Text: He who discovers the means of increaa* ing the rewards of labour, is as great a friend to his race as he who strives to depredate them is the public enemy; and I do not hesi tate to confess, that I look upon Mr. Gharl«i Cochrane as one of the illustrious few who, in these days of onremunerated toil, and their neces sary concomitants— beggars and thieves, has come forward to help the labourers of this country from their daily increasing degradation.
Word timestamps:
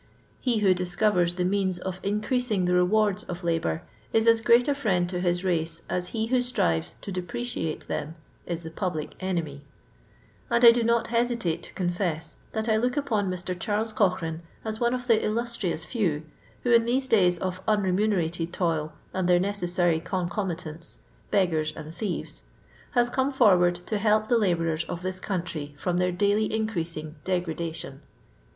He 0.39 0.57
who 0.61 0.73
discovers 0.73 1.35
the 1.35 1.45
means 1.45 1.77
of 1.77 2.01
increaa* 2.01 2.49
ing 2.49 2.65
the 2.65 2.73
rewards 2.73 3.23
of 3.25 3.43
labour, 3.43 3.83
is 4.11 4.25
as 4.25 4.41
great 4.41 4.67
a 4.67 4.73
friend 4.73 5.07
to 5.09 5.19
his 5.19 5.43
race 5.43 5.83
as 5.91 6.07
he 6.07 6.25
who 6.25 6.41
strives 6.41 6.95
to 7.01 7.11
depredate 7.11 7.85
them 7.85 8.15
is 8.47 8.63
the 8.63 8.71
public 8.71 9.13
enemy; 9.19 9.61
and 10.49 10.65
I 10.65 10.71
do 10.71 10.83
not 10.83 11.09
hesi 11.09 11.39
tate 11.39 11.61
to 11.61 11.73
confess, 11.75 12.37
that 12.51 12.67
I 12.67 12.77
look 12.77 12.97
upon 12.97 13.29
Mr. 13.29 13.53
Gharl«i 13.53 13.91
Cochrane 13.93 14.41
as 14.65 14.79
one 14.79 14.95
of 14.95 15.05
the 15.05 15.23
illustrious 15.23 15.85
few 15.85 16.23
who, 16.63 16.71
in 16.71 16.85
these 16.85 17.07
days 17.07 17.37
of 17.37 17.63
onremunerated 17.67 18.51
toil, 18.51 18.93
and 19.13 19.29
their 19.29 19.39
neces 19.39 19.69
sary 19.69 19.99
concomitants— 19.99 20.97
beggars 21.29 21.73
and 21.75 21.93
thieves, 21.93 22.41
has 22.93 23.07
come 23.07 23.31
forward 23.31 23.75
to 23.85 23.99
help 23.99 24.29
the 24.29 24.37
labourers 24.39 24.83
of 24.85 25.03
this 25.03 25.19
country 25.19 25.75
from 25.77 25.97
their 25.97 26.11
daily 26.11 26.51
increasing 26.51 27.17
degradation. 27.23 28.01